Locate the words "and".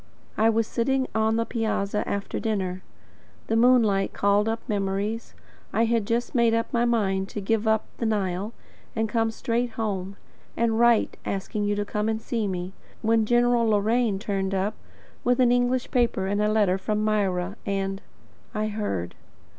8.95-9.07, 10.57-10.79, 12.09-12.19, 16.25-16.41, 17.67-18.01